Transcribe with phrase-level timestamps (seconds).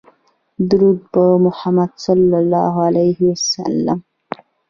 [0.69, 3.95] درود په محمدﷺ